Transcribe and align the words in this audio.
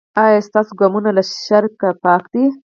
ایا 0.23 0.39
ستاسو 0.47 0.71
ګامونه 0.79 1.09
له 1.17 1.23
شر 1.43 1.63
پاک 2.03 2.23
دي؟ 2.33 2.43